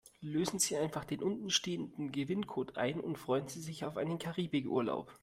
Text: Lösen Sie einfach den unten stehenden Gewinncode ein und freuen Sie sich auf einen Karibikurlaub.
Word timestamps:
Lösen 0.23 0.57
Sie 0.57 0.75
einfach 0.77 1.05
den 1.05 1.21
unten 1.21 1.51
stehenden 1.51 2.11
Gewinncode 2.11 2.75
ein 2.75 2.99
und 2.99 3.17
freuen 3.19 3.47
Sie 3.49 3.61
sich 3.61 3.85
auf 3.85 3.97
einen 3.97 4.17
Karibikurlaub. 4.17 5.13